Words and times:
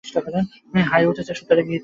High 0.89 1.03
উঠছে, 1.05 1.33
সুতরাং 1.33 1.65
ইতি। 1.67 1.77